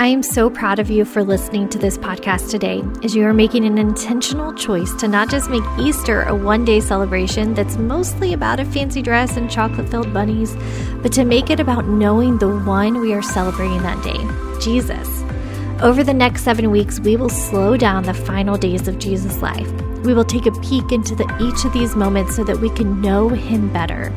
[0.00, 3.34] I am so proud of you for listening to this podcast today, as you are
[3.34, 8.32] making an intentional choice to not just make Easter a one day celebration that's mostly
[8.32, 10.56] about a fancy dress and chocolate filled bunnies,
[11.02, 14.16] but to make it about knowing the one we are celebrating that day,
[14.58, 15.06] Jesus.
[15.82, 19.70] Over the next seven weeks, we will slow down the final days of Jesus' life.
[20.02, 23.02] We will take a peek into the, each of these moments so that we can
[23.02, 24.10] know Him better.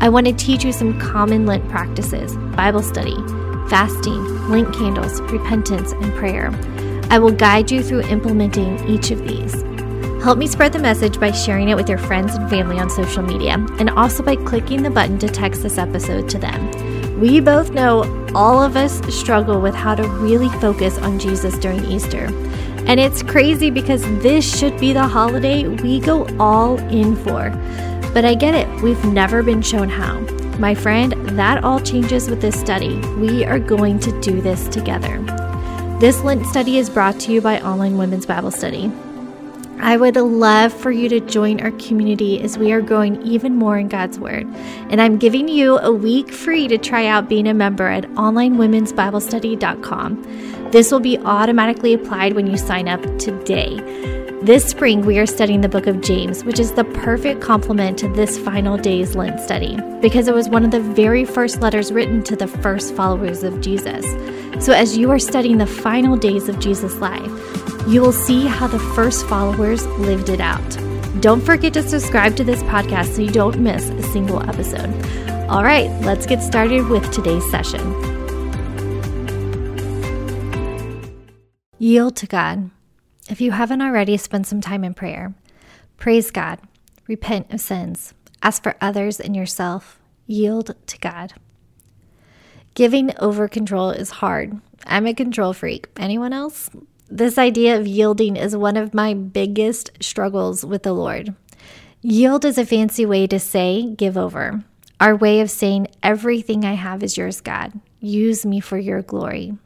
[0.00, 3.16] I want to teach you some common Lent practices, Bible study
[3.68, 6.50] fasting, Lent candles, repentance, and prayer.
[7.10, 9.62] I will guide you through implementing each of these.
[10.22, 13.22] Help me spread the message by sharing it with your friends and family on social
[13.22, 17.20] media, and also by clicking the button to text this episode to them.
[17.20, 18.02] We both know
[18.34, 22.26] all of us struggle with how to really focus on Jesus during Easter.
[22.86, 27.50] And it's crazy because this should be the holiday we go all in for.
[28.12, 30.20] But I get it, we've never been shown how.
[30.58, 32.96] My friend, that all changes with this study.
[33.18, 35.20] We are going to do this together.
[35.98, 38.90] This Lent study is brought to you by Online Women's Bible Study.
[39.80, 43.76] I would love for you to join our community as we are growing even more
[43.78, 44.46] in God's Word.
[44.90, 50.70] And I'm giving you a week free to try out being a member at onlinewomen'sbiblestudy.com.
[50.70, 54.23] This will be automatically applied when you sign up today.
[54.44, 58.08] This spring, we are studying the book of James, which is the perfect complement to
[58.08, 62.22] this final day's Lent study because it was one of the very first letters written
[62.24, 64.04] to the first followers of Jesus.
[64.62, 67.24] So, as you are studying the final days of Jesus' life,
[67.88, 70.78] you will see how the first followers lived it out.
[71.22, 74.90] Don't forget to subscribe to this podcast so you don't miss a single episode.
[75.48, 77.80] All right, let's get started with today's session.
[81.78, 82.70] Yield to God.
[83.28, 85.34] If you haven't already, spend some time in prayer.
[85.96, 86.58] Praise God,
[87.06, 91.32] repent of sins, ask for others and yourself, yield to God.
[92.74, 94.60] Giving over control is hard.
[94.86, 95.88] I'm a control freak.
[95.96, 96.68] Anyone else?
[97.08, 101.34] This idea of yielding is one of my biggest struggles with the Lord.
[102.02, 104.64] Yield is a fancy way to say give over.
[105.00, 107.72] Our way of saying everything I have is yours, God.
[108.00, 109.56] Use me for your glory.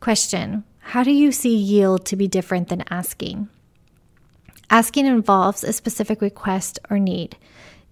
[0.00, 3.48] Question how do you see yield to be different than asking?
[4.68, 7.36] Asking involves a specific request or need.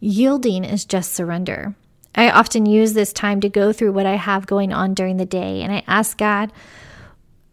[0.00, 1.74] Yielding is just surrender.
[2.14, 5.26] I often use this time to go through what I have going on during the
[5.26, 6.52] day, and I ask God,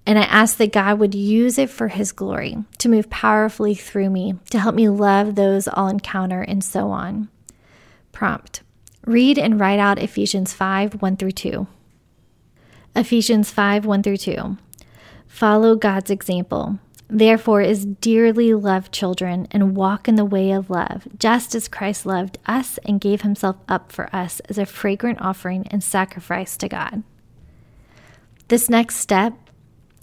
[0.05, 4.09] and I ask that God would use it for His glory, to move powerfully through
[4.09, 7.29] me, to help me love those I'll encounter, and so on.
[8.11, 8.61] Prompt
[9.05, 11.65] Read and write out Ephesians 5 1 through 2.
[12.93, 14.57] Ephesians 5 1 through 2.
[15.37, 16.79] Follow God's example.
[17.07, 22.07] Therefore, as dearly loved children, and walk in the way of love, just as Christ
[22.07, 26.67] loved us and gave himself up for us as a fragrant offering and sacrifice to
[26.67, 27.03] God.
[28.47, 29.35] This next step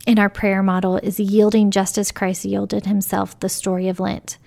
[0.06, 4.38] in our prayer model is yielding just as Christ yielded himself, the story of Lent.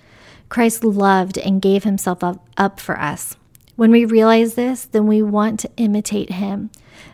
[0.48, 3.36] Christ loved and gave himself up, up for us.
[3.78, 6.70] When we realize this, then we want to imitate him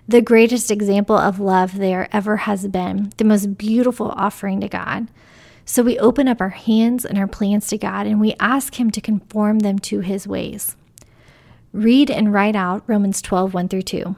[0.07, 5.09] the greatest example of love there ever has been, the most beautiful offering to God.
[5.65, 8.91] So we open up our hands and our plans to God and we ask Him
[8.93, 10.77] to conform them to His ways.
[11.73, 14.17] Read and write out Romans 12, 1 through 2.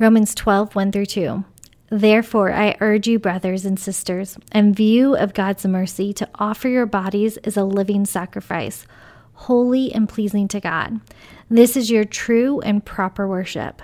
[0.00, 1.44] Romans 12, 1 through 2.
[1.90, 6.86] Therefore, I urge you, brothers and sisters, in view of God's mercy, to offer your
[6.86, 8.86] bodies as a living sacrifice,
[9.34, 11.00] holy and pleasing to God.
[11.50, 13.82] This is your true and proper worship.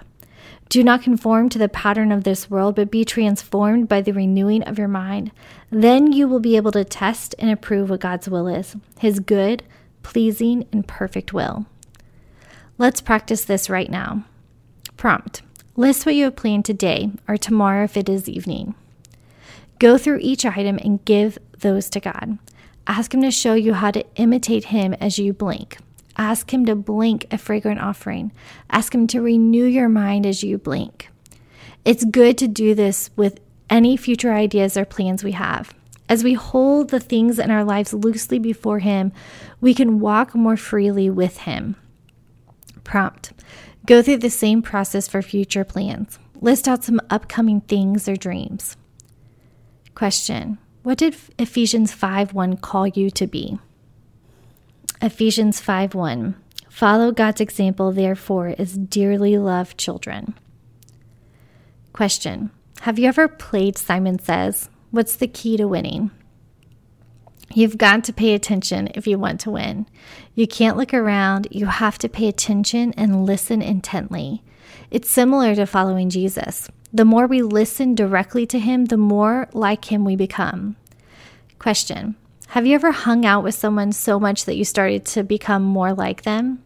[0.69, 4.63] Do not conform to the pattern of this world, but be transformed by the renewing
[4.63, 5.33] of your mind.
[5.71, 9.65] Then you will be able to test and approve what God's will is, his good,
[10.03, 11.67] pleasing, and perfect will.
[12.79, 14.25] Let's practice this right now.
[14.97, 15.43] Prompt
[15.77, 18.75] List what you have planned today or tomorrow if it is evening.
[19.79, 22.39] Go through each item and give those to God.
[22.87, 25.79] Ask Him to show you how to imitate Him as you blink.
[26.17, 28.33] Ask Him to blink a fragrant offering.
[28.71, 31.09] Ask Him to renew your mind as you blink.
[31.85, 35.73] It's good to do this with any future ideas or plans we have.
[36.09, 39.13] As we hold the things in our lives loosely before Him,
[39.61, 41.77] we can walk more freely with Him.
[42.83, 43.33] Prompt
[43.87, 46.19] Go through the same process for future plans.
[46.41, 48.77] List out some upcoming things or dreams.
[49.95, 53.59] Question What did Ephesians 5 1 call you to be?
[55.03, 56.35] Ephesians 5 1.
[56.71, 60.35] Follow God's example, therefore, as dearly loved children.
[61.93, 62.51] Question
[62.83, 64.71] Have you ever played Simon Says?
[64.91, 66.13] What's the key to winning?
[67.53, 69.87] You've got to pay attention if you want to win.
[70.35, 74.43] You can't look around, you have to pay attention and listen intently.
[74.91, 76.71] It's similar to following Jesus.
[76.93, 80.77] The more we listen directly to Him, the more like Him we become.
[81.59, 82.17] Question
[82.49, 85.95] Have you ever hung out with someone so much that you started to become more
[85.95, 86.63] like them?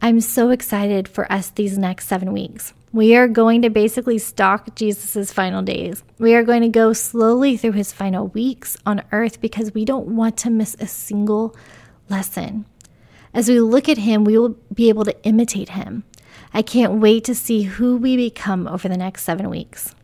[0.00, 2.74] I'm so excited for us these next seven weeks.
[2.92, 6.02] We are going to basically stalk Jesus' final days.
[6.18, 10.08] We are going to go slowly through his final weeks on earth because we don't
[10.08, 11.56] want to miss a single
[12.10, 12.66] lesson.
[13.32, 16.02] As we look at him, we will be able to imitate him.
[16.54, 19.94] I can't wait to see who we become over the next seven weeks.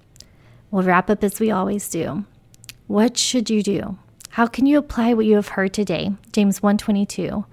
[0.71, 2.25] We'll wrap up as we always do.
[2.87, 3.99] What should you do?
[4.31, 6.13] How can you apply what you have heard today?
[6.33, 7.45] James 122.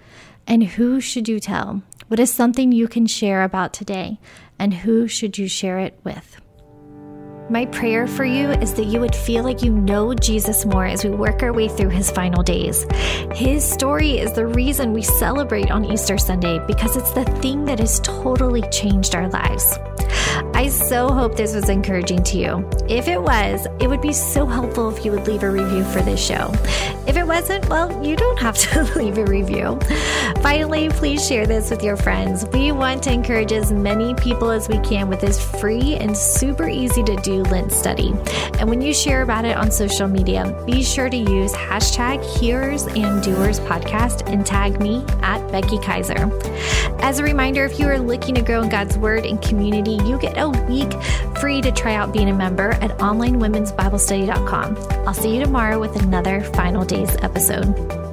[0.47, 1.81] And who should you tell?
[2.07, 4.19] What is something you can share about today?
[4.59, 6.37] And who should you share it with?
[7.47, 11.03] My prayer for you is that you would feel like you know Jesus more as
[11.03, 12.87] we work our way through his final days.
[13.33, 17.77] His story is the reason we celebrate on Easter Sunday because it's the thing that
[17.77, 19.77] has totally changed our lives.
[20.55, 22.69] I so hope this was encouraging to you.
[22.87, 26.01] If it was, it would be so helpful if you would leave a review for
[26.01, 26.49] this show.
[27.05, 29.77] If it wasn't, well, you don't have to leave a review.
[30.41, 32.45] Finally, please share this with your friends.
[32.53, 36.69] We want to encourage as many people as we can with this free and super
[36.69, 38.13] easy to do Lent study.
[38.57, 42.87] And when you share about it on social media, be sure to use hashtag Hearers
[42.87, 46.31] and Doers Podcast and tag me at Becky Kiser.
[47.01, 50.17] As a reminder, if you are looking to grow in God's Word and community, you
[50.17, 50.91] get week
[51.39, 54.77] free to try out being a member at onlinewomen'sbiblestudy.com.
[55.07, 58.04] I'll see you tomorrow with another Final Days episode.